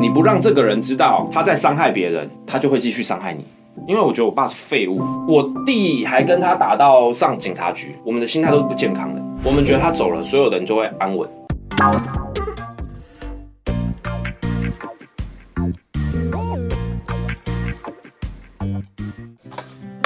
[0.00, 3.44] 你不让这个人知道他在伤害别人，他就会继续伤害你。
[3.88, 9.20] 因为我觉得我爸是废物，我弟还跟他打到上警察局，我们的心态都是不健康的。
[9.42, 11.28] 我们觉得他走了，所有人就会安稳。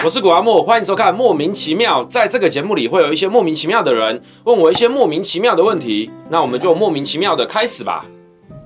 [0.03, 2.03] 我是谷阿莫，欢迎收看《莫名其妙》。
[2.09, 8.07] 在这个节目里，会有一些莫名其妙的人问我一些莫名其妙的问题，那我们就莫名其妙的开始吧。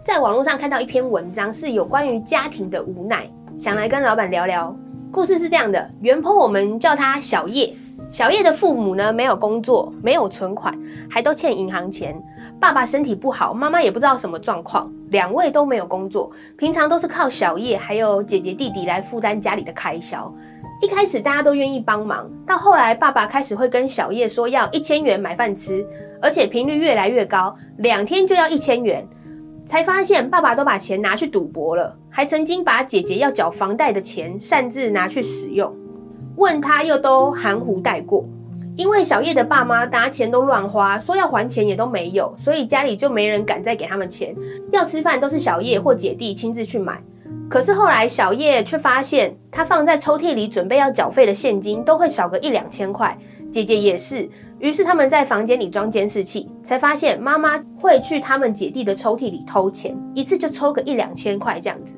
[0.07, 3.29] 在网络上看到一篇文章，是有关于家庭的无奈，
[3.59, 4.73] 想来跟老板聊聊。
[5.11, 7.75] 故事是这样的：原 PO 我们叫他小叶，
[8.09, 10.73] 小叶的父母呢，没有工作，没有存款，
[11.11, 12.17] 还都欠银行钱。
[12.61, 20.33] 爸爸身体不好，妈妈也不知道什么状况，两位都没有工作，平常都是靠小叶还有姐姐弟弟来负担家里的开销。
[20.81, 25.85] 一开始大家都愿意帮忙，到后来爸爸开始会跟小叶说要一千元买饭吃，
[26.23, 29.05] 而且频率越来越高，两天就要一千元。
[29.67, 35.75] 才发现爸爸都把钱拿去赌博了，还曾经把姐姐要缴房贷的钱擅自拿去使用，
[36.37, 38.25] 问他又都含糊带过。
[38.77, 44.37] 因为小叶的爸妈拿钱都乱花，说要还钱也都没有，所以家里就没人敢再给他们钱，
[44.71, 47.03] 要吃饭都是小叶或姐弟亲自去买。
[47.49, 53.17] 可是后来，小叶却发现，他放在抽屉里准备要缴费的现金都会少个一两千块，
[53.51, 54.29] 姐姐也是。
[54.59, 61.97] 于是他们在房间里装监视器，才发现妈妈会去他们姐弟的抽屉里偷钱，一次就抽个一两千块这样子。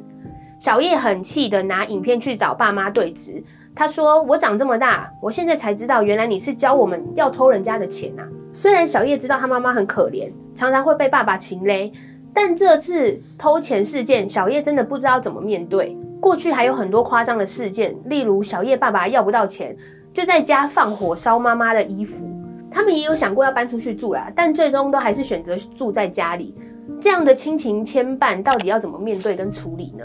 [0.58, 3.40] 小叶很气的拿影片去找爸妈对质，
[3.76, 11.92] 他说：“我长这么大，我现在才知道，原来你是教我们要偷人家的钱啊！”虽然小叶知道他妈妈很可怜，常常会被爸爸情勒。
[12.34, 15.96] 但这次偷钱事件，小叶真的不知道怎么面对。
[16.20, 19.76] 过去还有很多夸张的事件，例如小叶爸爸要不到钱，
[20.12, 22.28] 就在家放火烧妈妈的衣服。
[22.70, 26.54] 他们也有想过要搬出去住啦，但最终都还是选择住在家里。
[27.00, 30.04] 这样的亲情牵绊，到底要怎么面对跟处理呢？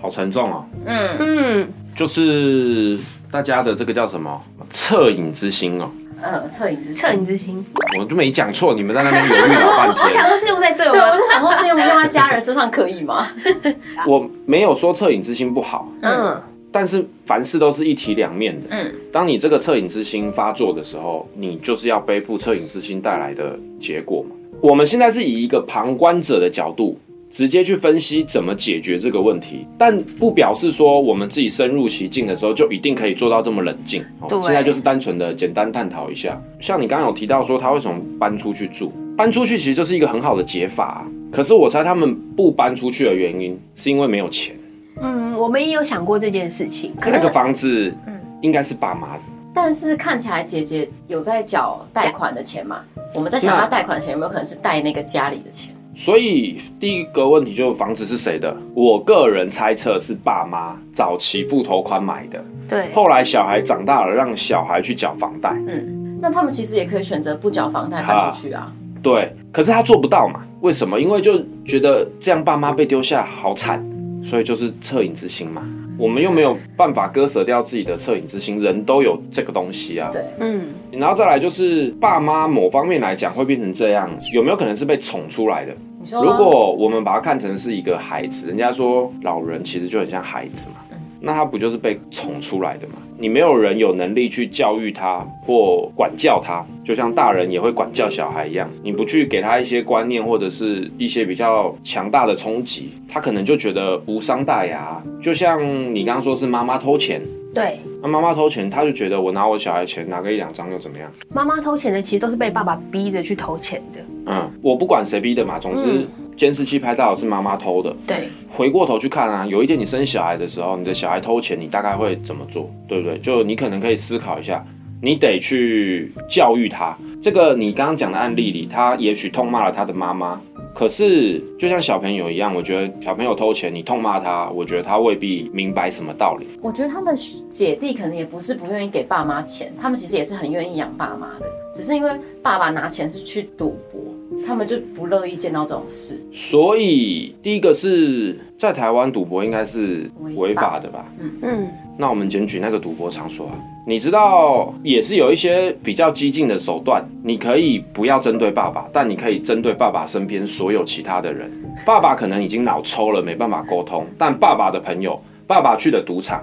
[0.00, 0.64] 好沉重哦。
[0.86, 2.98] 嗯嗯，就是
[3.30, 4.40] 大家的这个叫什么
[4.72, 5.90] 恻隐之心哦。
[6.20, 7.64] 呃，恻隐之恻隐之心，
[7.96, 10.04] 我都没讲错，你们在那边犹豫了半天。
[10.04, 10.90] 我想说是用在这吗？
[10.90, 13.28] 对，我是想说 是用用在家人身上可以吗？
[14.04, 24.34] 我没有说恻隐之心不好，嗯，但是凡事都是一体两面的，嗯，当你这个恻隐之心发作的时候，你就是要背负恻隐之心带来的结果嘛。
[24.60, 26.98] 我们现在是以一个旁观者的角度。
[27.30, 34.02] 直接去分析怎么解决这个问题，但不表示说我们自己深入其境的时候就一定可以做到这么冷静。
[34.20, 36.42] 哦，现在就是单纯的简单探讨一下。
[36.58, 41.06] 像你刚刚有提到说他为什么搬出去住，搬出去其实就是一个很好的解法。
[41.30, 44.56] 可是我猜他们不搬出去的原因是因为没有钱。
[45.00, 46.94] 嗯，我们也有想过这件事情。
[47.00, 49.22] 可那个房子，嗯，应该是爸妈的。
[49.54, 52.80] 但是看起来姐姐有在缴贷款的钱嘛？
[53.14, 55.74] 我们在想，她贷款的钱有没有可能是贷那个家里的钱？
[55.94, 58.56] 所以第一个问题就是房子是谁的？
[58.72, 62.44] 我个人猜测是爸妈早期付头款买的。
[62.68, 62.92] 对。
[62.92, 65.50] 后来小孩长大了，让小孩去缴房贷。
[65.66, 66.18] 嗯。
[66.20, 68.72] 那他们其实也可以选择不缴房贷搬出去啊。
[69.02, 69.34] 对。
[69.50, 70.40] 可是他做不到嘛？
[70.60, 71.00] 为什么？
[71.00, 73.84] 因为就觉得这样爸妈被丢下好惨，
[74.24, 75.62] 所以就是恻隐之心嘛。
[75.98, 80.08] 我们又没有办法割舍掉自己的恻隐之心，人都有这个东西啊。
[80.12, 85.74] 对，嗯，然后再来就是爸妈某方面来讲会变成这样，有没有可能是被宠出来的？
[85.98, 90.87] 你说，如果我们把它看成是一个孩子，人家说老人其实就很像孩子嘛。
[91.20, 92.94] 那他不就是被宠出来的吗？
[93.18, 98.70] 你没有人有能力去教育他或管教他，就像大人也会管教小孩一样。
[98.82, 105.02] 你不去给他一些观念或者是一些比较强大的冲击，他可能就觉得无伤大雅。
[105.20, 105.60] 就像
[105.94, 107.20] 你刚刚说是妈妈偷钱，
[107.52, 111.10] 对，那妈妈偷钱，他就觉得我拿我小孩钱拿个一两张又怎么样？
[111.34, 114.00] 妈妈偷钱的其实都是被爸爸逼着去偷钱的。
[114.26, 116.06] 嗯，我不管谁逼的嘛，总之。
[116.38, 117.94] 嗯监视器拍到的是妈妈偷的。
[118.06, 122.70] 对，回过头去看啊，有一天你生小孩的时候，你的小孩偷钱，你大概会怎么做？
[122.86, 123.18] 对不对？
[123.18, 124.64] 就你可能可以思考一下，
[125.02, 126.96] 你得去教育他。
[127.20, 130.40] 这个你刚刚讲的案例里，他也许痛骂了他的妈妈，
[130.72, 136.46] 可是就像小朋友一样，我觉得小朋友偷钱，你痛骂他，我觉得他未必明白什么道理。
[136.62, 137.16] 我觉得他们
[137.50, 142.10] 姐弟可能也不是不愿意给爸妈钱，他们其实也是很愿意养爸妈的，只是因为
[142.40, 144.00] 爸爸拿钱是去赌博。
[144.46, 151.04] 他们就不乐意见到这种事，所以第一个是在台湾赌博应该是违法的吧？
[151.18, 151.68] 嗯嗯。
[152.00, 161.50] 那我们检举那个赌博场所啊，你知道也是有一些比较激进的手段，你可以不要针对爸爸，但你可以针对爸爸身边所有其他的人。
[161.84, 166.40] 爸爸可能已经脑抽了，没办法沟通，但爸爸的朋友，爸爸去的赌场，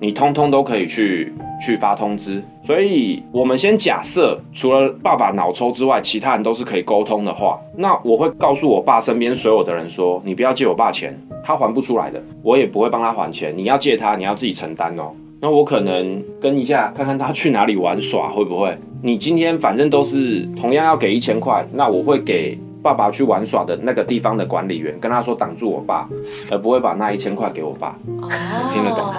[0.00, 2.42] 你通通都可以去去发通知。
[2.62, 13.56] 所以，我们先假设，除了爸爸脑抽之外，其他人都是可以沟通的话，那我会告诉我爸身边所有的人说：你不要借我爸钱，他还不出来的，我也不会帮他还钱。
[13.56, 15.12] 你要借他，你要自己承担哦。
[15.40, 18.76] 那我可能跟一下，看看他去哪里玩耍，会不会？
[19.00, 26.08] 你今天反正都是同样要给一千块，那我会给爸爸去玩耍的那个地方的管理员，跟他说挡住我爸，
[26.50, 27.88] 而不会把那一千块给我爸。
[28.22, 28.30] 哦，
[28.72, 29.12] 听得懂？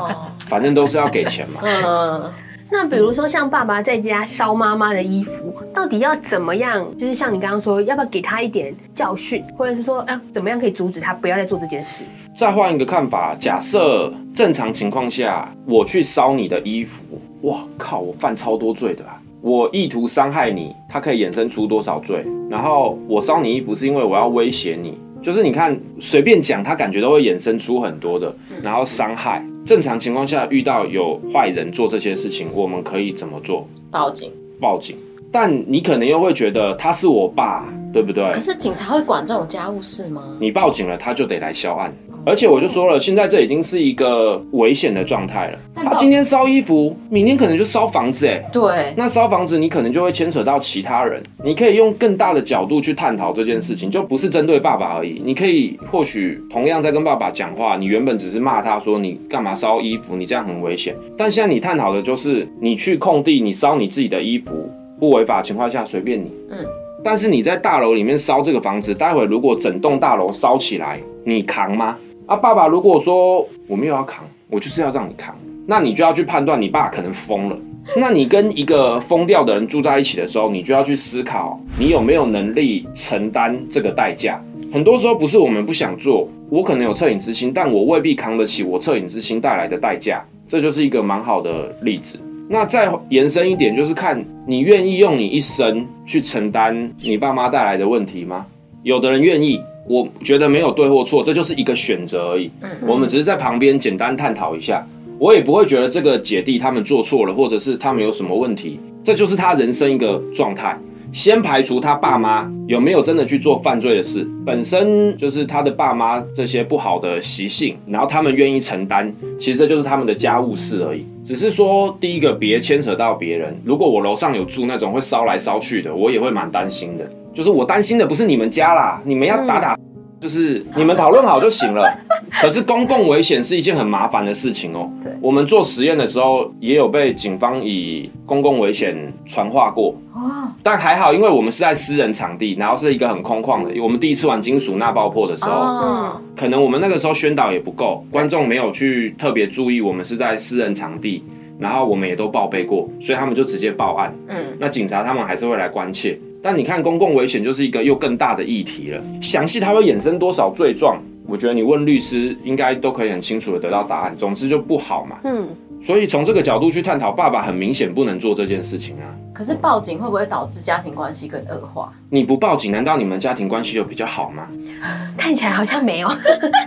[0.47, 1.61] 反正都是要给钱嘛。
[1.63, 2.31] 嗯。
[2.71, 6.83] 那比如说，像爸爸在家烧妈妈的衣服，到底要怎么样？
[6.97, 12.03] 就是像你刚刚说，要不要给他一点教训，或者是说，啊，怎么样可以阻止他不要再做这件事？
[12.35, 17.03] 再换一个看法，假设正常情况下，我去烧你的衣服，
[17.41, 19.21] 哇靠，我犯超多罪的啊！
[19.41, 22.25] 我意图伤害你，它可以衍生出多少罪？
[22.49, 29.45] 然后我烧你衣服是因为我要威胁你，就是你看随便讲，他感觉都会衍生出很多的，然后伤害。
[29.65, 33.67] 正常情况下，遇到有坏人做这些事情，我们可以怎么做？
[33.91, 34.31] 报警。
[34.59, 34.97] 报警。
[35.31, 38.31] 但你可能又会觉得他是我爸，对不对？
[38.31, 40.23] 可是警察会管这种家务事吗？
[40.39, 41.93] 你报警了，他就得来销案。
[42.25, 45.59] 而且我就说了，现在这已经是一个危险的状态了。
[45.75, 48.93] 他今天烧衣服，明天可能就烧房子，哎，对。
[48.95, 51.23] 那烧房子，你可能就会牵扯到其他人。
[51.43, 55.21] 你可以用更大的角度去探讨这件事情，就不是针对爸爸而已。
[55.23, 60.95] 你可以或许同样在跟爸爸讲话，你原本只是骂他说你干嘛烧衣服，你这样很危险。
[61.17, 64.69] 但现在你探讨的就是你去空地，你烧你自己的衣服，
[64.99, 66.31] 不违法情况下随便你。
[66.51, 66.57] 嗯。
[67.01, 71.97] 但是你在大楼里面烧这个房子，待会如果整栋大楼烧起来，你扛吗？
[72.29, 75.35] 啊，爸爸，如果说我没有要扛，我就是要让你扛，
[75.65, 77.57] 那你就要去判断你爸可能疯了。
[77.97, 84.39] 那你跟一个疯掉的人住在一起的时候，你就要去思考，你有没有能力承担这个代价。
[84.71, 90.23] 很多时候不是我们不想做，我可能有恻隐之心，但我未必扛得起我恻隐之心带来的代价。
[90.47, 92.19] 这就是一个蛮好的例子。
[92.47, 98.45] 那再延伸一点，就是看你愿意用你一生去承担你爸妈带来的问题吗？
[98.83, 99.59] 有的人愿意。
[99.89, 102.51] 我觉得没有对或错，这就是一个选择而已。
[102.61, 104.87] 嗯，我们只是在旁边简单探讨一下，
[105.17, 110.77] 我也不会觉得这个姐弟他们做错了，或者是他们有什么问题，这就是他人生一个状态。
[111.11, 121.03] 先排除他爸妈有没有真的去做犯罪的事，本身就是他的爸妈这些不好的习性，然后他们愿意承担，其实这就是他们的家务事而已。
[121.23, 127.09] 只是说第一个别牵扯到别人，如果我楼上有住那种会烧来烧去的，我也会蛮担心的。
[127.39, 129.73] 就是我担心的不是你们家啦，你们要打打，
[130.19, 131.89] 就是你们讨论好就行了。
[132.41, 134.91] 可是公共危险是一件很麻烦的事情哦。
[135.01, 138.93] 对，我们做实验的时候也有被警方以公共危险
[139.25, 139.95] 传话过。
[140.13, 143.81] 哦但还好，因为我们是在私人场地，然后是一个很空旷的。
[143.81, 151.23] 我们第一次玩金属钠爆破的时候，可能我们那个时候宣导也不够，观众没有去特别注意我们是在私人场地，
[151.57, 154.13] 然后我们也都报备过，所以他们就直接报案。
[154.27, 156.19] 嗯，那警察他们还是会来关切。
[156.41, 159.03] 但你看，公共危险就是一个又更大的议题了。
[159.21, 164.15] 详细它会衍生多少罪状，我觉得你问律师应该都可以很清楚的得到答案。
[164.17, 165.19] 总之就不好嘛。
[165.23, 165.47] 嗯。
[165.81, 169.07] 所以从这个角度去探讨，爸爸很明显不能做这件事情啊。
[169.33, 171.93] 可是报警会不会导致家庭关系更恶化？
[172.09, 174.45] 你不报警，难道你们家庭关系就比较好吗？
[175.15, 176.09] 看起来好像没有，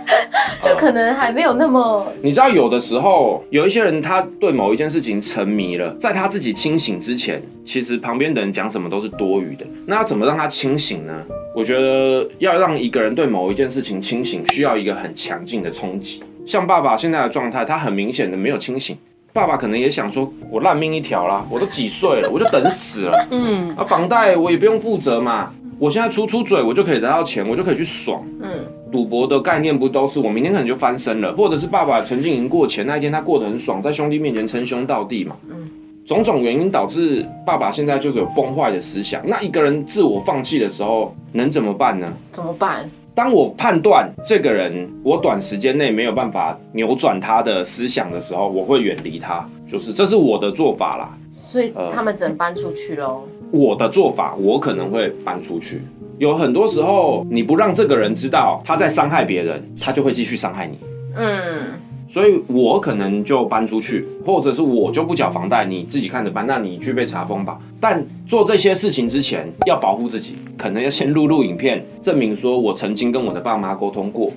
[0.59, 2.07] 就可能还没有那么。
[2.23, 9.63] 你知道，有的时候有一些人，他对某一件事情沉迷了，在他自己清醒之前，其实旁边的人讲什么都是多余的。
[9.85, 11.13] 那要怎么让他清醒呢？
[11.55, 16.23] 我觉得要让一个人对某一件事情清醒，需要一个很强劲的冲击。
[16.45, 18.97] 像爸爸现在的状态，他很明显的没有清醒。
[19.31, 23.25] 爸爸可能也想说，我烂命一条啦，我都几岁了，我就等死了。
[23.31, 28.23] 嗯，啊，房贷我也不用负责嘛，我现在出出嘴，我就可以得到钱，我就可以去爽。
[28.41, 35.35] 嗯，赌博的概念不都是我明天可能就翻身了，或者是爸爸曾经赢过钱那一天，他过得很爽，在兄弟面前称兄道弟嘛。
[35.49, 35.67] 嗯，
[36.05, 39.21] 种种原因导致爸爸现在就是有崩坏的思想。
[39.27, 42.11] 那一个人自我放弃的时候，能怎么办呢？
[42.31, 42.89] 怎么办？
[43.15, 51.15] 当我判断这个人，我短时间内没有办法扭转他的思想的时候，我会远离他，就是这是我的做法啦。
[51.29, 53.21] 所以他们只能搬出去喽。
[53.51, 55.81] 我的做法，我可能会搬出去。
[56.17, 60.79] 有很多时候，你不让这个人知道他在伤害别人，他就会继续伤害你。
[61.15, 61.79] 嗯。
[62.13, 66.45] 所以我可能就搬出去，或者是我就不缴房贷，你自己看着办。
[66.45, 67.57] 那你去被查封吧。
[67.79, 74.31] 但做这些事情之前，要保护自己，可能要先录录影片，证明说我曾经跟我的爸妈沟通过。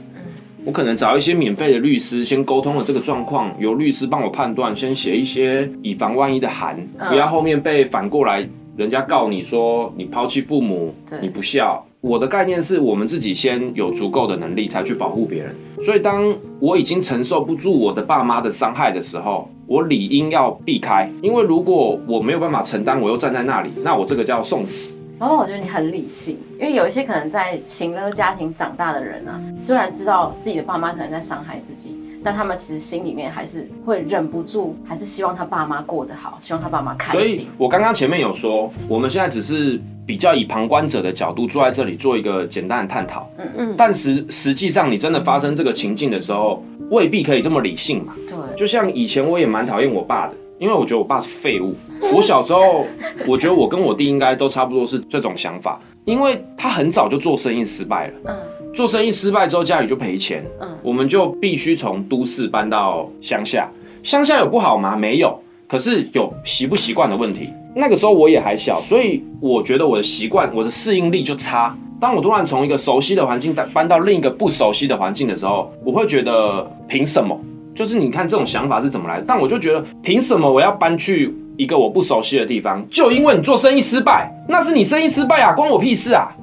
[0.64, 11.86] 我可能找一些免费的律师，先沟通了这个状况，由律师帮我判断，先写一些以防万一的函，不要后面被反过来人家告你说你抛弃父母，你不孝。
[12.06, 15.52] 我的概念是我们自己先有足够的能力，才去保护别人。
[15.84, 16.22] 所以当
[16.60, 21.10] 我已经承受不住我的爸妈的伤害的时候，我理应要避开。
[21.20, 24.96] 因为如果我没有办法承担，我又站在那里，那我这个叫送死。
[25.18, 31.96] 老板，我觉得你很理性，因为有一些可能在情勒家庭长大的人啊，虽然知道自己的爸妈可能在伤害自己，
[32.26, 37.22] 但他们其实心里面还是会忍不住，还是希望他爸妈过得好，希望他爸妈开心。
[37.22, 43.30] 所以我刚刚前面有说，我们现在只是比较以旁观者的角度坐在这里做一个简单的探讨。
[43.38, 43.74] 嗯嗯。
[43.76, 48.12] 但实实际上，你真的发生这个情境的时候，未必可以这么理性嘛。
[48.26, 48.36] 对。
[48.56, 50.34] 就像以前我也蛮讨厌我爸的。
[50.58, 51.74] 因为我觉得我爸是废物。
[52.12, 52.84] 我小时候，
[53.26, 58.12] 我觉得我跟我弟应该都差不多是这种想法，因为他很早就做生意失败了。
[58.26, 58.36] 嗯。
[58.74, 60.44] 做生意失败之后，家里就赔钱。
[60.60, 60.68] 嗯。
[60.82, 63.70] 我们就必须从都市搬到乡下。
[64.02, 64.96] 乡下有不好吗？
[64.96, 65.38] 没有。
[65.66, 67.50] 可是有习不习惯的问题。
[67.74, 71.76] 那个时候我也还小，所以我觉得我的习惯、我的适应力就差。
[71.98, 77.38] 当我突然从一个熟悉的环境搬到另一个不熟悉的环境的时候，我会觉得凭什么？
[77.76, 79.24] 就是你看这种想法是怎么来的？
[79.28, 82.82] 但我就觉得，凭什么我要搬去一个我不熟悉的地方？
[82.88, 86.34] 就因为你做生意失败，那是你生意失败啊，关我屁事啊！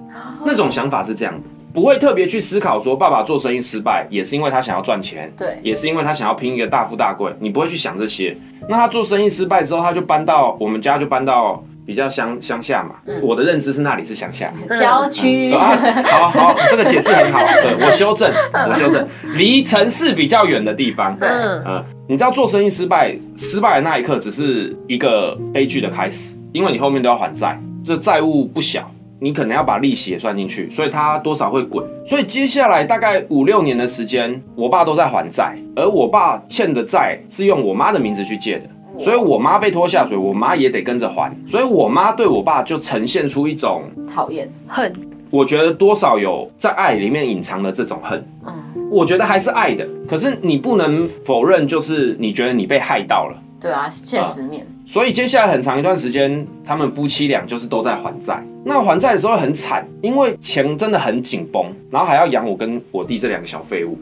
[0.46, 1.42] 那种想法是这样的，
[1.74, 7.34] 不会特别去思考说，爸爸做生意失败也是因为他想要赚钱，对，也是因为他想要拼一个大富大贵。
[7.40, 8.38] 你不会去想这些。
[8.70, 11.64] 那他做生意失败之后，他就搬到我们家，就搬到。
[11.86, 15.78] 比较乡乡下嘛，嗯、我的认知是那里是乡下，郊区、嗯啊。
[16.06, 17.40] 好好，这个解释很好。
[17.62, 18.32] 对，我修正，
[18.70, 21.18] 我修正，离城市比较远的地方。
[21.18, 31.86] 对，嗯，你知道做生意失败，失败的那一刻只是一个悲剧的开始，因为你后面都要还债，这债务不小，你可能要把利息也算进去，所以它多少会滚。
[32.06, 38.70] 所以接下来大概五六年的时间，我爸都在还债，而我爸欠的债是用我妈的名字去借的。
[39.00, 41.36] 所以我妈被拖下水，我妈也得跟着还。
[41.48, 44.94] 所以我妈对我爸就呈现出一种讨厌、恨。
[45.30, 48.24] 我觉得多少有在爱里面隐藏的这种恨。
[48.46, 48.54] 嗯，
[48.92, 49.88] 我觉得还是爱的。
[50.08, 53.38] 可是你不能否认，就是你觉得你被害到了。
[53.60, 54.64] 对啊，现实面。
[54.70, 58.46] 嗯，所以接下来很长一段时间，他们夫妻俩就是都在还债。
[58.64, 63.98] 那还债的时候很惨，因为钱真的很紧绷，然后还要养我跟我弟这两个小废物。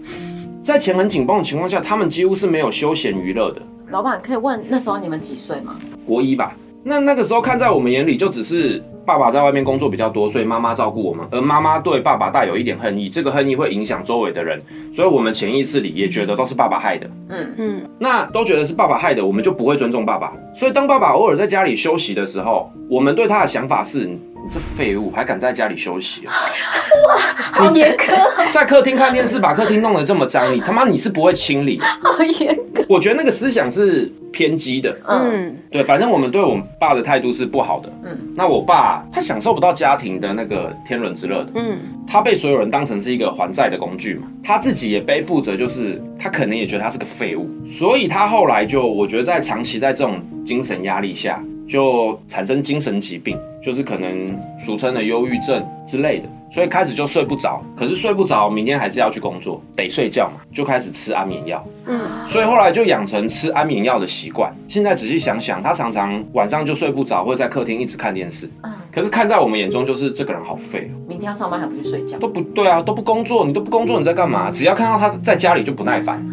[0.61, 3.61] 在钱很紧绷的情况下，他们几乎是没有休闲娱乐的。
[3.91, 5.75] 老板可以问那时候你们几岁吗？
[6.07, 6.55] 国一吧。
[6.83, 14.59] 那那个时候看在我们眼里，就只是爸爸在外面工作比较多，所以妈妈照顾我们，而妈妈对爸爸带有一点恨意，这个恨意会影响周围的人，
[14.95, 17.07] 所以我们潜意识里也觉得都是爸爸害的。
[17.29, 20.33] 嗯嗯，那都觉得是爸爸害的，我们就不会尊重爸爸。
[20.55, 24.09] 所以当爸爸偶尔在家里休息的时候，我们对他的想法是。
[24.43, 26.33] 你这废物还敢在家里休息啊？
[27.07, 28.51] 哇，好严苛！
[28.51, 31.79] 在客厅看电视，把客厅弄得这么脏，你他妈你是不会清理。
[32.01, 32.83] 好严格！
[32.89, 34.95] 我觉得那个思想是偏激的。
[35.07, 37.89] 嗯，对，反正我们对我们爸的态度是不好的。
[38.03, 41.51] 嗯，那我爸他享受不到家庭的那个天伦之乐的。
[41.55, 51.41] 嗯，他被所有人当成是一个还债的工具嘛，他自己也背负着，就是他可能也觉得他是个废物，所以他后来就我觉得在长期在这种精神压力下。
[51.67, 57.61] 就产生精神疾病，就是可能俗称的忧郁症之类的，所以开始就睡不着。
[57.77, 61.63] 可是睡不着，明天还是要去工作，得睡觉嘛，就开始吃安眠药。
[61.85, 64.53] 嗯，所以后来就养成吃安眠药的习惯。
[64.67, 68.49] 现在仔细想想，他常常晚上就睡不着，会在客厅一直看电视。
[68.63, 70.99] 嗯，可是看在我们眼中，就是这个人好废哦。
[71.07, 72.17] 明天要上班还不去睡觉？
[72.19, 74.51] 都不对啊，都不工作，你都不工作，你在干嘛？
[74.51, 76.23] 只要看到他在家里就不耐烦。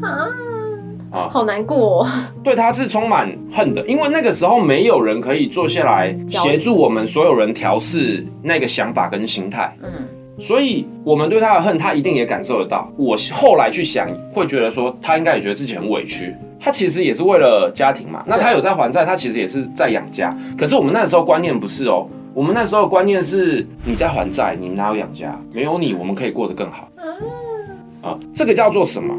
[1.10, 2.06] 啊，好难过，哦
[2.44, 9.90] 对他是充满恨的，因为那个时候没有人可以坐下来协助我们所有人调试那个想法跟心态，嗯，
[10.38, 12.90] 所以我们对他的恨，他一定也感受得到。
[12.96, 18.22] 我后来去想，会觉得说他应该也觉得自己很委屈，他其实也是为了家庭嘛。
[18.26, 20.34] 那他有在还债，他其实也是在养家。
[20.58, 25.38] 可是我们那时候观念不是哦，我们那时候观念是你在还债，你哪有养家？
[25.52, 26.88] 没有你，我们可以过得更好。
[28.02, 29.14] 啊，这个叫做什么？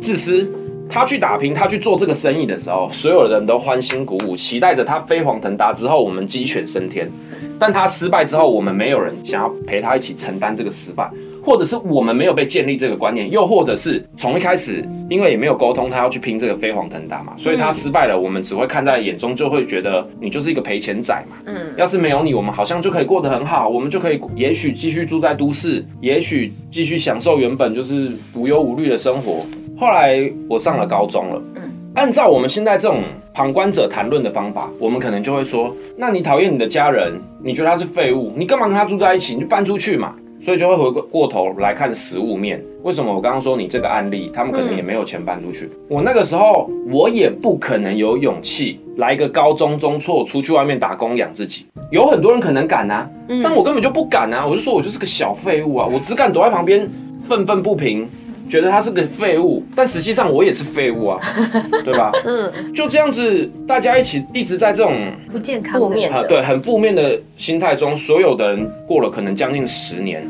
[0.00, 0.50] 自私。
[0.88, 7.10] 他去打拼，他去做这个生意的时候，所有人都欢欣鼓舞，期待着他飞黄腾达之后，我们鸡犬升天。
[7.58, 11.10] 但他失败之后，我们没有人想要陪他一起承担这个失败，
[11.42, 21.36] 或者是我们没有被建立这个观念，又或者是从一开始，因为也没有沟通，他要去拼这个飞黄腾达嘛，所以他失败了，我们只会看在眼中，就会觉得你就是一个赔钱仔嘛。
[21.46, 29.46] 嗯，要是没有你，我们好像就可以过得很好，我们就可以也许继续住在都市，也许继续享受原本就是无忧无虑的生活。
[29.76, 31.62] 后来我上了高中了，嗯，
[31.94, 33.02] 按照我们现在这种
[33.32, 39.34] 旁观者谈论的方法，我们可能就会说：那你讨厌你的家人，你觉得他是废物，你干嘛跟他住在一起？
[39.34, 40.14] 你就搬出去嘛。
[40.40, 42.62] 所以就会回过头来看实物面。
[42.82, 45.64] 为什么我刚刚说你这个案例，他们可能也没有钱搬出去？
[45.64, 51.64] 嗯、我那个时候我也不可能有勇气来一个高中中辍出去外面打工养自己。
[51.90, 54.46] 有很多人可能敢啊，嗯、但我根本就不敢啊！
[54.46, 56.86] 我就说我就是个小废物啊，我只敢躲在旁边
[57.20, 58.06] 愤愤不平。
[58.48, 61.18] 觉得他是个废物，但实际上我也是废物啊，
[61.84, 62.12] 对吧？
[62.24, 64.94] 嗯，就这样子，大家一起一直在这种
[65.32, 70.26] 不健康、负面的，对，很负面的心态中，所有的人过了可能将近十年。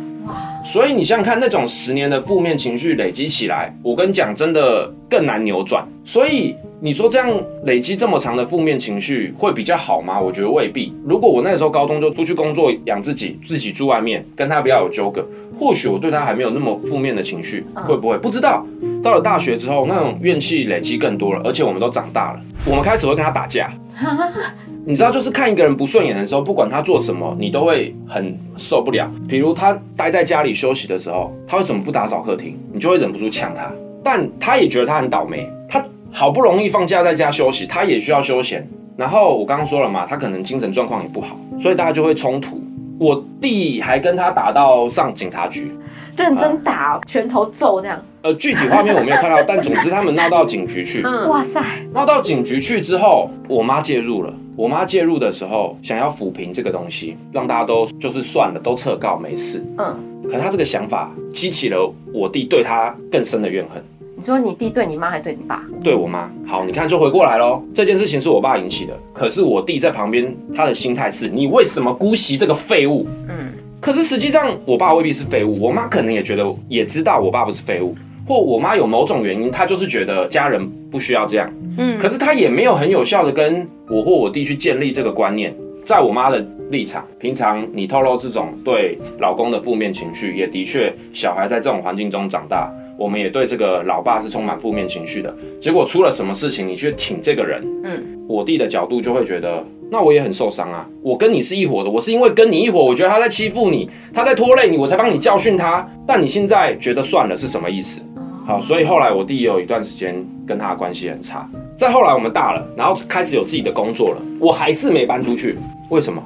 [0.64, 5.86] 所以你想想看，那种十年的负面情绪累积起来，我跟你讲，真的更难扭转。
[6.04, 7.30] 所以你说这样
[7.64, 10.18] 累积这么长的负面情绪会比较好吗？
[10.18, 10.90] 我觉得未必。
[11.04, 15.22] 如果我那时候高中就出去工作养自己，自己住外面，跟他不要有纠葛，
[15.60, 18.16] 或许我对他还没有那么负面的情绪，会不会？
[18.16, 18.66] 不知道。
[19.02, 23.70] 到了大学之后，那种怨气累积更多了，而且我们都长大了，我们开始会跟他打架。
[24.86, 29.10] 你知道，就是看一个人不顺眼的时候，不管他做什么，你都会很受不了。
[29.26, 32.58] 比如他待在家里休息的时候，他为什么不打扫客厅？
[32.72, 33.72] 你就会忍不住呛他。
[34.02, 38.68] 但他也觉得他很倒霉，他好不容易放假在家休息，他也需要休闲。
[38.94, 42.62] 然后我刚刚说了嘛，他可能精神状况也不好，所以大家就会冲突。
[43.00, 45.72] 我弟还跟他打到上警察局，
[46.16, 47.98] 认真打，拳头揍这样。
[48.22, 51.02] 呃，具体画面我没有看到，但总之他们闹到警局去。
[51.02, 51.60] 嗯，哇塞，
[51.92, 54.32] 闹到警局去之后，我妈介入了。
[54.56, 59.62] 我妈介入的时候，想要抚平这个东西，让大家都就是算了，都撤告没事。
[59.78, 59.96] 嗯，
[60.30, 63.82] 可他这个想法激起了我弟对他更深的怨恨。
[64.16, 65.64] 你说你弟对你妈还对你爸？
[65.82, 66.30] 对我妈。
[66.46, 67.60] 好，你看就回过来喽。
[67.74, 73.06] 这件事情是我爸引起的，可是我弟在旁边，他的心态是：你为什么姑息这个废物？
[73.28, 73.52] 嗯。
[73.80, 77.94] 可是实际上，我爸未必是废物，我妈可能也觉得，也知道我爸不是废物。
[78.26, 85.54] 或我妈有某种原因，她就是觉得家人不需要这样，嗯，可是她也没有很有效的跟我或我弟去建立这个观念。
[85.84, 95.36] 在我妈的立场，平常你透露这种对老公的负面情绪，也的确小孩在这种环境中长大，我们也对这个老爸是充满负面情绪的。
[95.60, 100.88] 结果出了什么事情，你去挺这个人，嗯，我弟的角度就会觉得，那我也很受伤啊。
[101.02, 105.86] 我跟你是一伙的，我是因为跟你一伙，我觉得他在欺负你，他在拖累你，我才帮你教训他。
[106.06, 108.00] 但你现在觉得算了，是什么意思？
[108.46, 110.14] 好，所以后来我弟也有一段时间
[110.46, 111.48] 跟他的关系很差。
[111.76, 115.58] 再后来我们大了，然后开始有自己的工作了，我还是没搬出去。
[115.88, 116.22] 为什么？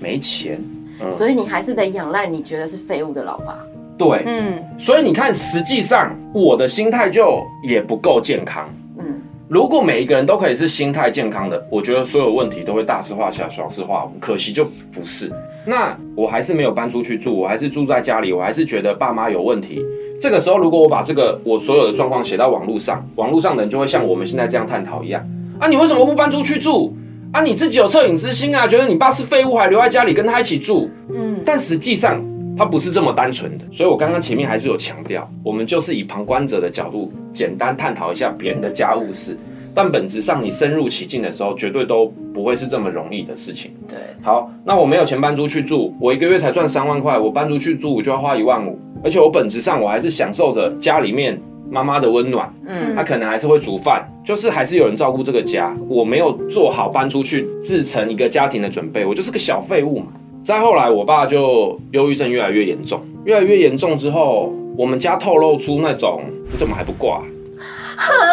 [0.00, 0.60] 没钱。
[1.00, 3.58] 嗯、所以你还是得仰赖你觉得是废物的老爸。
[3.96, 4.62] 对，嗯。
[4.76, 8.68] 所以你看，实际上我的心态就也不够健康。
[8.98, 9.20] 嗯。
[9.48, 14.18] 如果每一个人都可以是心态健康的，我觉得所有问题都会大事化小，小事化无。
[14.18, 15.32] 可惜就不是。
[15.64, 19.84] 那我还是没有搬出去住，我还是住在家里，我还是觉得爸妈有问题。
[20.22, 25.20] 这个时候，如果我把这个我所有的状况写到网络上，网络上的人就会像我们现在这样探讨一样
[25.58, 26.96] 啊，你为什么不搬出去住
[27.32, 27.42] 啊？
[27.42, 30.88] 你自己有恻隐之心啊，觉得你爸是废物，还留在家里跟他一起住。
[31.12, 32.24] 嗯，但实际上
[32.56, 33.64] 他不是这么单纯的。
[33.72, 39.36] 所以我刚刚前面还是有强调，我们就是以旁观者的角度，简单探讨一下别人的家务事。
[39.74, 43.72] 但本质上，你深入其境的时候，绝对都不会是这么容易的事情。
[43.88, 48.78] 对，好，那我没有钱搬出去住，我一个月才赚三万块，我搬出去住我就要花一万五。
[49.04, 55.74] 而且我本质上我还是享受着家里面妈妈的温暖，嗯，她可能还是会煮饭，就是还是有人照顾这个家。
[55.88, 60.06] 我没有做好搬出去自成一个家庭的准备，我就是个小废物嘛。
[60.44, 67.22] 再后来，我爸就忧郁症越来越严重，越来越严重之后，我们家透露出那种你怎么还不挂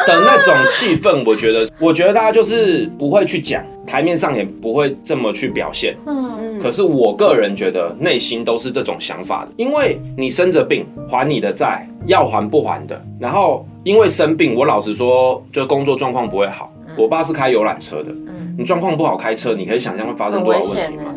[0.08, 6.60] 的那种气氛，我觉得，我觉得大家就是不会去讲，台面上也不会这么去表现，嗯。
[6.60, 16.70] 可是我个人觉得内心都是这种想法的，因为你生着病还你的债要还不还的，然后因为生病，我老实说就工作状况不会好。
[16.98, 18.12] 我爸是开游览车的，
[18.58, 21.16] 你状况不好开车，你可以想象会发生多少问题吗？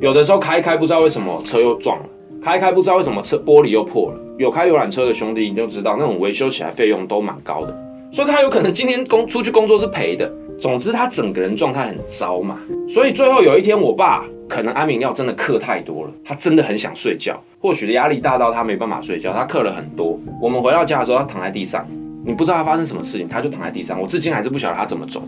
[0.00, 2.04] 有的时候开一开不知道为什么车又撞了，
[2.42, 4.18] 开一开不知道为什么车玻璃又破了。
[4.38, 7.76] 有开游览车的兄弟你就知道那种维修起来费用都蛮高的，
[8.12, 10.30] 所以他有可能今天工出去工作是赔的。
[10.58, 14.24] 总之他整个人状态很糟嘛，所以最后有一天我爸。
[14.48, 17.38] 可能安眠药真的嗑太多了，他真的很想睡觉。
[17.60, 20.18] 或许的压力大到他没办法睡觉，他嗑了很多。
[20.40, 21.86] 我们回到家的时候，他躺在地上，
[22.24, 24.00] 你不知道他发生什么事情，他就躺在地上。
[24.00, 25.22] 我至今还是不晓得他怎么走。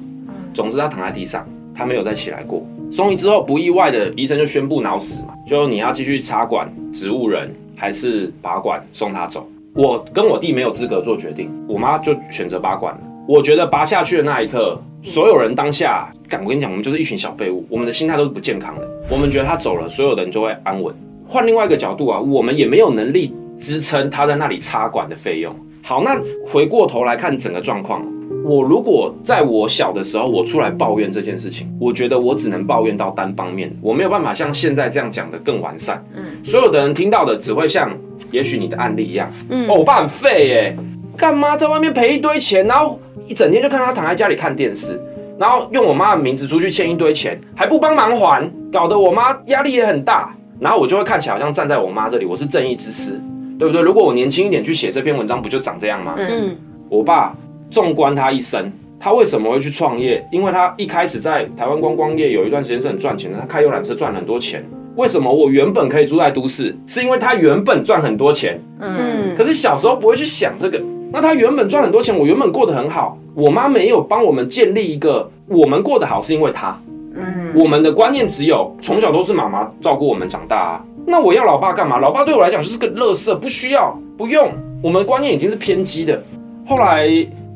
[0.55, 2.67] 总之他躺在地上，他没有再起来过。
[2.91, 9.47] 送医之后，不意外的医生就宣布脑死嘛，就你要继续插管植物人，还是拔管送他走。
[9.75, 13.01] 我跟我弟没有资格做决定，我妈就选择拔管了。
[13.29, 14.81] 我觉得拔下去的那一刻。
[15.03, 18.87] 所有人当下，敢，我跟你讲，我们就是一群小废物，我们的心态都是不健康的。
[19.09, 20.95] 我们觉得他走了，所有人就会安稳。
[21.27, 25.55] 换另外一个角度啊，我们也没有能力支撑他在那里插管的费用。
[25.83, 28.05] 好，那回过头来看整个状况，
[28.45, 36.03] 我如果在我小的时候，我出来抱怨这件事情，我觉得我只能抱怨到单方面，我没有办法像现在这样讲的更完善。
[36.15, 37.91] 嗯，所有的人听到的只会像
[38.31, 40.77] 也许你的案例一样，嗯，哦，我爸很废耶，
[41.17, 45.01] 干嘛在外面赔一堆钱，然后一整天就看他躺在家里看电视，
[45.39, 53.21] 然后用我妈的名字出去欠一堆钱，还不帮忙还，搞得我妈压力也很大，然后我就会看起来好像站在我妈这里，我是正义之师。
[53.59, 53.83] 对不对？
[53.83, 56.15] 如果我年轻一点去写这篇文章，不就长这样吗？
[56.17, 56.57] 嗯，
[56.89, 57.37] 我爸
[57.71, 60.27] 纵观他一生，他为什么会去创业？
[60.31, 64.65] 因为他一开始在台湾观光业有一段时间是很赚钱的，他开游览车赚很多钱。
[64.97, 66.77] 为什么我原本可以住在都市？
[66.87, 68.61] 是因为他原本赚很多钱。
[68.81, 70.83] 嗯，可是小时候不会去想这个。
[71.13, 76.79] 那他原本赚很多钱，我原本过得很好，我妈没有帮我们建立一个我们过得好是因为他。
[77.15, 80.85] 嗯，我们的观念只有从小都是妈妈照顾我们长大啊。
[81.07, 81.99] 那我要老爸干嘛？
[81.99, 84.51] 老爸对我来讲就是个垃圾，不需要，不用。
[84.83, 86.23] 我们的观念已经是偏激的。
[86.67, 87.09] 后来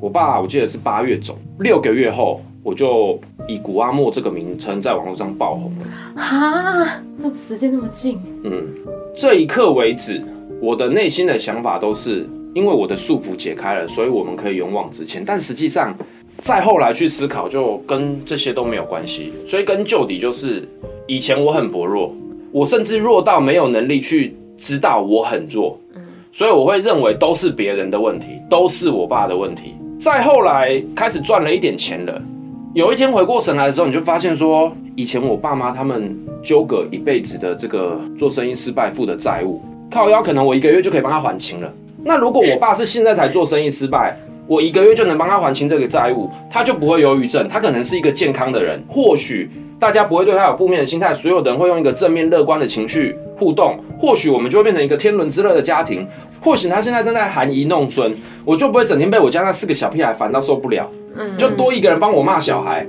[0.04, 6.22] 我爸，我记得是八月走，六个月后，我就以古阿莫这个名称在网络上爆红了。
[6.22, 8.20] 啊，这么时间那么近？
[8.42, 8.66] 嗯，
[9.16, 10.22] 这一刻为止，
[10.60, 15.24] 我的内心的想法都是，因为我的束缚解开了，所以我们可以勇往直前。
[15.24, 15.96] 但实际上，
[16.36, 19.32] 再后来去思考，就跟这些都没有关系。
[19.46, 20.68] 所以根究底就是，
[21.06, 22.14] 以前我很薄弱。
[22.52, 25.80] 我甚至弱到没有能力去知道我很弱，
[26.30, 29.74] 所以我会认为都是别人的问题，都是我爸的问题。
[29.98, 32.20] 再后来开始赚了一点钱了，
[32.74, 41.72] 有一天回过神来的时候，你就发现说，以前我爸妈他们纠葛一辈子的这个做生意失败负的债务，靠腰可能我一个月就可以帮他还清了。
[42.02, 49.48] 那如果我爸是现在才做生意失败，我一个月就能帮他还清这个债务，他就不会忧郁症，他可能是一个健康的人，或许。
[49.84, 56.08] 大家不会对他有负面的心态，所有人会用一个正面乐观的情绪互动，或许我们就会变成一个天伦之乐的家庭。
[56.40, 58.10] 或许他现在正在含饴弄孙，
[58.46, 62.86] 我就不会整天被我家那四个小屁孩烦到受不了，嗯，就多一个人帮我骂小孩。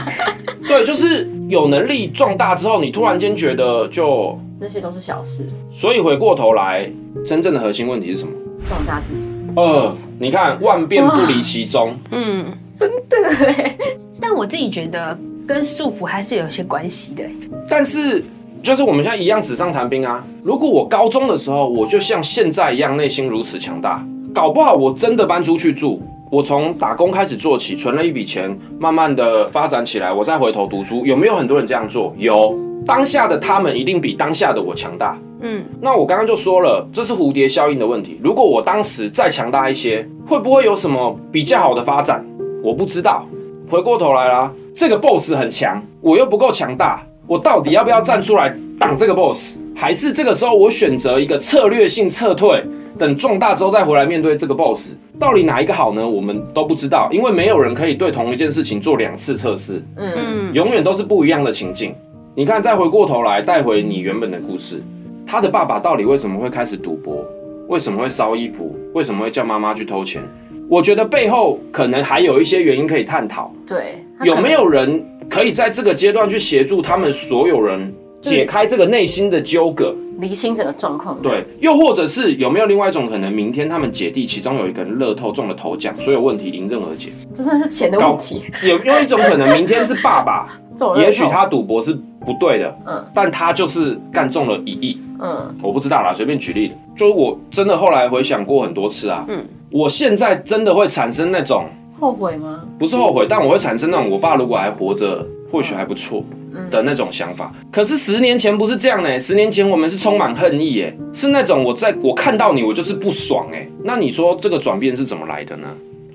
[0.68, 5.48] 对，就是有能力壮大之后，你突然间觉得就那些都是小事。
[5.72, 6.86] 所以回过头来，
[7.24, 8.32] 真正的核心问题是什么？
[8.68, 9.30] 壮大自己。
[9.56, 11.96] 呃，你看万变不离其宗。
[12.10, 12.44] 嗯，
[12.76, 13.74] 真的哎。
[14.20, 15.18] 但我自己觉得。
[15.46, 17.22] 跟束缚还是有些关系的，
[17.68, 18.24] 但是
[18.62, 20.24] 就是我们现在一样纸上谈兵啊。
[20.42, 24.04] 如果我高中的时候我就像现在一样内心如此强大，
[24.34, 32.12] 搞不好我真的搬出去住，我从打工开始做起，存了一笔钱，慢慢的发展起来，我再回头读书，有没有很多人这样做？
[32.18, 35.16] 有，当下的他们一定比当下的我强大。
[35.42, 38.18] 嗯，那我刚刚就说了，这是蝴蝶效应的问题。
[38.22, 42.24] 如果我当时再强大一些，会不会有什么比较好的发展？
[42.64, 43.24] 我不知道。
[43.68, 49.56] 回过头来啦，这个 boss 很强，我又不够强大，我到底要不要站出来挡这个 boss？
[49.74, 52.62] 还是这个时候我选择一个策略性撤退，
[52.98, 54.92] 等壮大之后再回来面对这个 boss？
[55.18, 56.06] 到底哪一个好呢？
[56.06, 61.94] 我们都不知道，因为没有人可以对同一件事情做两次测试，嗯，永远都是不一样的情境。
[62.34, 64.82] 你看，再回过头来带回你原本的故事，
[65.26, 67.24] 他的爸爸到底为什么会开始赌博？
[67.68, 68.76] 为什么会烧衣服？
[68.92, 70.22] 为什么会叫妈妈去偷钱？
[70.68, 73.52] 我觉得背后可能还有一些原因可以探讨。
[73.66, 81.20] 对，有没有人可以在这个阶段去协助他们所有人解开这个内心的纠葛，厘清整个状况？
[81.22, 87.10] 对，又或者是有没有另外一种可能，明天他们姐弟其中有一个人乐透中了头奖，所有问题迎刃而解？
[87.32, 88.42] 这真的是钱的问题。
[88.64, 90.58] 有有一种可能，明天是爸爸，
[90.98, 99.44] 也许他赌博是不对的，嗯，但他就是干中了一亿，嗯，我不知道啦，随便举例的，就是我真的后来回想过很多次啊，嗯。
[99.70, 101.66] 我现在真的会产生那种
[101.98, 102.62] 后悔吗？
[102.78, 106.24] 不是后悔，但我会产生那种我爸如果还活着，或许还不错
[106.70, 107.52] 的那种想法。
[107.70, 109.18] 可是十年前不是这样呢？
[109.18, 113.66] 十年前我们是充满恨意，哎，是那种我在我看到你，我就是不爽，哎。
[113.82, 115.68] 那你说这个转变是怎么来的呢？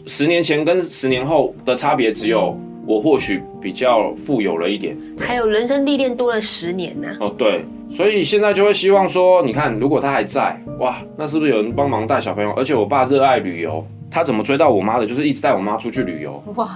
[0.08, 7.08] 十年前跟十年后的差别只有我或许比较富有了一点，还有人生历练多了十年呢。
[7.20, 7.66] 哦，对。
[7.92, 12.52] 所以现在就会希望说，你看，如果他还在，哇，那是不是有人帮忙带小朋友？
[12.52, 15.06] 而且我爸热爱旅游，他怎么追到我妈的？
[15.06, 16.42] 就是一直带我妈出去旅游。
[16.56, 16.68] 哇，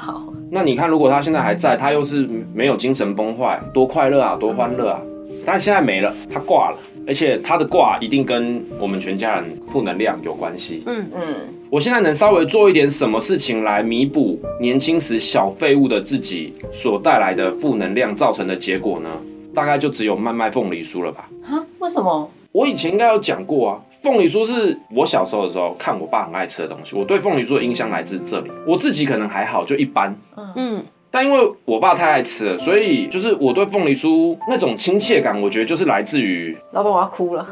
[0.52, 5.02] 那你看，如果他现在还在，他又是没有精神崩坏，多快乐啊，多欢乐啊！
[5.46, 10.84] 但现在没了，他挂了，而且他的挂一定跟我们全家人负能量有关系。
[10.86, 11.24] 嗯嗯，
[11.70, 19.10] 我现在能稍微做一点什么事情来弥补年轻时小废物的自己所带来的负能量造成的结果呢？
[19.56, 21.28] 大概就只有卖卖凤梨酥了吧？
[21.50, 21.66] 啊？
[21.80, 22.30] 为什么？
[22.52, 23.82] 我以前应该有讲过啊。
[24.02, 28.52] 凤梨酥是我小时候的时候看我爸很爱吃的东西，我对凤梨酥的印象来自这里。
[28.68, 30.16] 我自己可能还好，就一般。
[30.56, 37.48] 嗯，但因为我爸太爱吃了，所以就是我对凤梨酥那种亲切感，我觉得就是来自于老板，我要哭了，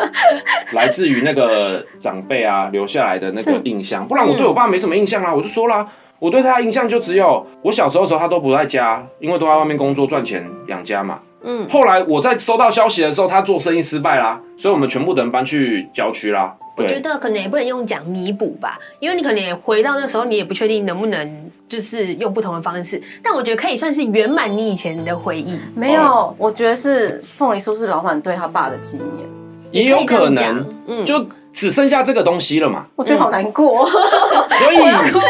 [0.72, 4.08] 来自于那个长辈啊留下来的那个印象。
[4.08, 5.86] 不然我对我爸没什么印象啊，我就说啦，
[6.18, 11.18] 我对他的印象就只有我小时候的时候他都不在家，因为都在外面工作赚钱养家嘛。
[11.46, 16.54] 嗯，后来我在收到消息的时候，他做生意失败啦，所以我们全部的人搬去郊区啦。
[16.76, 23.00] 我觉得可能也不能用讲弥补吧，因为你可能也回到那时候，你也不确定能不能就是用不同的方式。
[23.22, 25.56] 但我觉得可以算是圆满你以前的回忆。
[25.76, 29.28] 没有，我觉得是凤梨酥是老板对他爸的纪念，
[29.70, 31.24] 也有可能，嗯，就
[31.54, 32.86] 只剩下这个东西了嘛。
[32.96, 34.76] 我觉得好难过，所以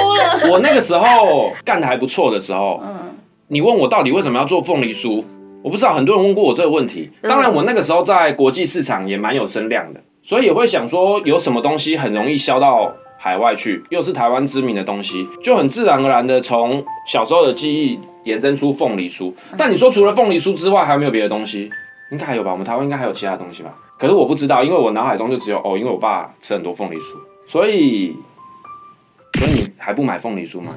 [0.50, 3.14] 我那个时候干的还不错的时候，嗯，
[3.48, 5.22] 你问我到底为什么要做凤梨酥，
[5.62, 7.10] 我不知道，很多人问过我这个问题。
[7.22, 10.00] 当然，我那个时候在国际市场也蛮有声量的。
[10.22, 19.30] 所以也会想说，有什么东西很容易销到海外去，又是台湾知名的东西，就很自然而然的从小时候的记忆延伸出凤梨酥。
[19.58, 21.70] 但你说除了凤梨酥之外，还有没有别的东西？
[22.10, 22.50] 应该还有吧？
[22.52, 23.74] 我们台湾应该还有其他东西吧？
[24.04, 27.14] 可是我不知道，因为我脑海中就只有哦，因为我爸吃很多凤梨酥，
[27.46, 28.14] 所以，
[29.38, 30.74] 所以你还不买凤梨酥吗？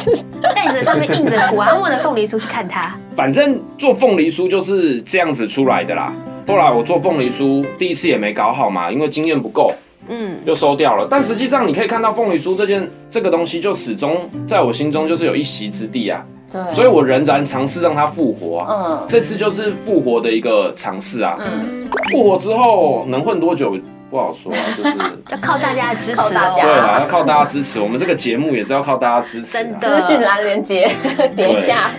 [0.40, 2.98] 带着上面印着古阿莫的凤梨酥去看他。
[3.14, 6.10] 反正做凤梨酥就是这样子出来的啦。
[6.48, 9.70] 后来我做凤梨酥，第一次也没搞好嘛，因为经验不够，
[10.08, 11.06] 嗯，又收掉了。
[11.10, 14.16] 但实际上你可以看到凤梨酥这件这个东西，就始终
[14.46, 16.24] 在我心中就是有一席之地啊。
[16.50, 18.66] 对，所以我仍然尝试让它复活啊。
[18.70, 21.36] 嗯，这次就是复活的一个尝试啊。
[21.38, 23.76] 嗯，复活之后能混多久
[24.10, 24.96] 不好说啊，就是
[25.30, 26.34] 要靠大家的支持。
[26.34, 27.78] 大家对啊，要靠大家支持。
[27.78, 29.52] 我们这个节目也是要靠大家支持。
[29.52, 30.90] 真的，资讯栏连接
[31.36, 31.90] 点一下。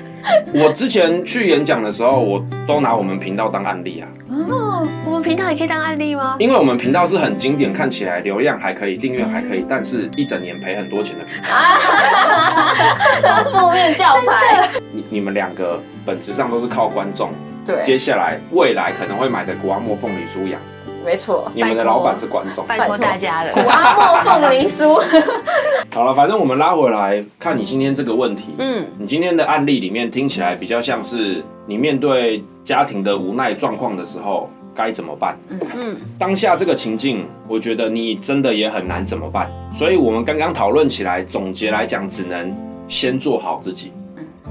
[0.54, 4.08] 我之前去演讲的时候，我都拿我们频道当案例啊。
[4.30, 6.36] 哦，我们频道也可以当案例吗？
[6.38, 11.50] 因为我们频道是很经典，看起来流量还可以，订阅还可以，但是一整年赔很多钱的频道。
[13.24, 14.70] 都是负面教材。
[14.92, 17.32] 你你们两个本质上都是靠观众，
[17.66, 20.62] 对，接下来未来可能会买的古阿莫凤梨酥养。
[21.04, 23.52] 没错，你们的老板是观众，拜托大家了。
[23.54, 25.00] 古阿莫凤梨酥。
[25.94, 28.56] 好了，反正我们拉回来看你今天这个问题。
[28.58, 35.38] 嗯，你今天的案例里面听起来比较像是你面对家庭的无奈状况的时候该怎么办？
[35.50, 39.52] 嗯嗯，当下这个情境，我觉得你真的也很难怎么办。
[39.74, 42.56] 所以我们刚刚讨论起来，总结来讲，只能
[42.88, 43.92] 先做好自己，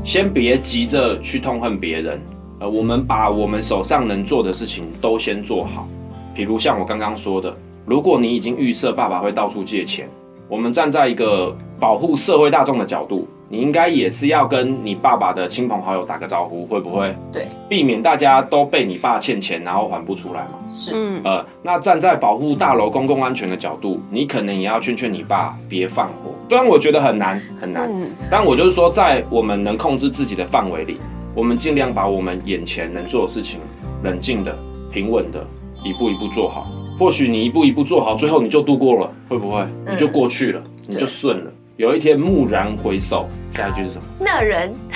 [0.05, 2.21] 先别急着去痛恨别人。
[2.61, 5.89] 呃，我们把我们手上能做的事情都先做好。
[6.35, 10.09] 比如像我刚刚说的，如果你已经预设爸爸会到处借钱，
[10.49, 17.15] 我们站在一个保护社会大众的角度，你应该也是要跟你爸爸的亲朋好友打个招呼，会不会？
[17.33, 20.59] 对，避免大家都被你爸欠钱，然后还不出来嘛。
[20.69, 26.33] 是，嗯，呃，那站在保护大楼公共安全的角度，你可能也要劝劝你爸别放火。
[26.49, 30.97] 虽然我觉得很难很难，嗯，但我就是说，在我们能控制自己的范围里，
[31.33, 33.61] 我们尽量把我们眼前能做的事情，
[34.03, 34.53] 冷静的、
[34.91, 35.47] 平稳的。
[35.85, 36.67] 一步一步做好，
[36.99, 39.67] 或许你一步一步做好，最后你就度过了，会不会？
[39.91, 41.51] 你就过去了，嗯、你就顺了。
[41.77, 44.03] 有一天蓦然回首，下一句是什么？
[44.19, 44.71] 那人，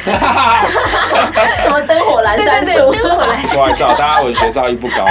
[1.58, 2.72] 什么灯火阑珊处？
[2.92, 3.54] 灯火阑珊处。
[3.54, 5.06] 不好意思啊，大家文学造诣不高。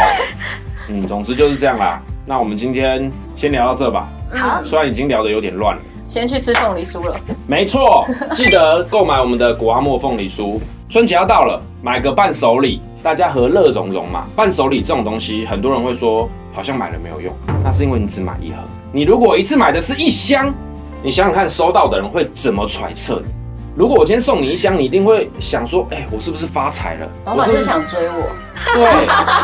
[0.89, 1.99] 嗯，总之就是这样啦。
[2.25, 4.07] 那我们今天先聊到这吧。
[4.31, 5.81] 好，虽然已经聊得有点乱了。
[6.05, 7.19] 先去吃凤梨酥了。
[7.47, 10.59] 没错，记得购买我们的古阿莫凤梨酥。
[10.93, 12.79] 春节要到了，买个伴手礼。
[13.01, 18.57] 大家和乐融融嘛，伴手礼这种东西，很多人会说好像买了没有用，那是因为你只买一盒。
[18.91, 20.53] 你如果一次买的是一箱，
[21.01, 23.42] 你想想看，收到的人会怎么揣测你？
[23.75, 27.07] 如果我今天送你一箱，你一定会想说，哎、欸，我是不是发财了？
[27.25, 28.29] 老板是想追我？
[28.75, 28.83] 对，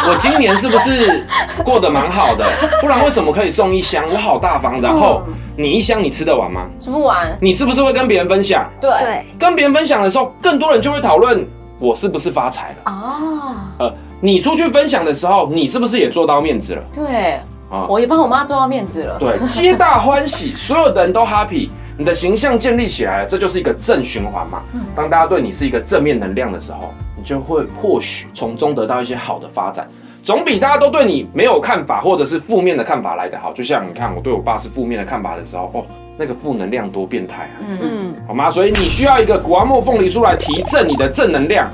[0.08, 1.26] 我今年是不是
[1.63, 2.46] 过得蛮好的？
[2.80, 4.04] 不然为什么可以送一箱？
[4.08, 5.24] 我好大方，然后
[5.58, 6.68] 你一箱你吃得完吗？
[6.78, 7.36] 吃不完。
[7.42, 8.70] 你是不是会跟别人分享？
[8.80, 11.48] 对，跟别人分享的时候，更多人就会讨论。
[11.80, 13.56] 我是不是发财了哦？
[13.80, 16.84] 呃，你出去分享的时候，你是不是也做到面子了？
[16.94, 17.36] 对，
[17.72, 19.18] 啊，我也帮我妈做到面子了。
[19.18, 24.64] 对，皆大欢喜，所有的人都 happy，你的形象建立起来了，这就是一个正循环嘛。
[24.96, 29.86] 当大家对你是一个正面能量的时候，你就会或许从中得到一些好的发展，
[30.24, 33.52] 总比大家都对你没有看法或者是负面的看法来得好。
[33.52, 35.86] 就像你看，我对我爸是负面的看法的时候，哦。
[36.22, 37.56] 那个负能量多变态啊！
[37.66, 38.52] 嗯嗯，好吗？
[38.52, 41.70] 所以你需要一个古阿莫凤梨酥来提振你的正能量。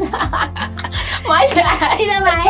[1.30, 2.44] 买起来，记得买，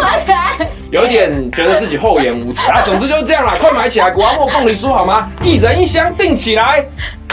[0.00, 0.66] 买起来。
[0.90, 2.80] 有一点觉得自己厚颜无耻啊！
[2.82, 5.30] 总之就是这样啦， 快买起来古阿莫凤梨酥好吗？
[5.42, 6.82] 一人一箱订起来。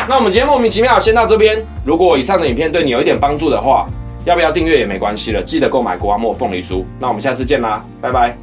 [0.09, 1.65] 那我们今天莫名其妙先到这边。
[1.85, 3.87] 如果以上的影片对你有一点帮助的话，
[4.25, 6.83] 要不要订阅也没关系了，记得购买古阿莫凤梨酥。
[6.99, 8.42] 那我们下次见啦，拜拜。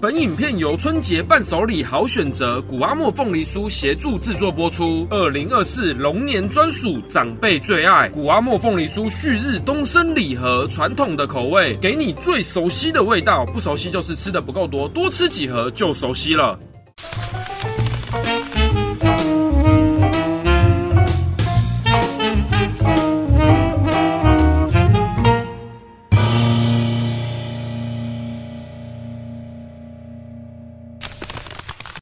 [0.00, 5.04] 本影片由春节伴手礼好选择古阿莫凤梨酥协助制作播出。
[5.10, 13.44] 二零二四龙年专属长辈最爱古阿莫凤梨酥旭日东升礼盒，传统的口味，给你最熟悉的味道。
[13.46, 16.56] 不熟悉就是吃的不够多，多吃几盒就熟悉了。